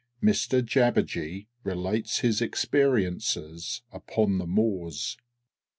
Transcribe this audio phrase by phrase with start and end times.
[0.23, 5.15] XXIV _Mr Jabberjee relates his experiences upon the Moors.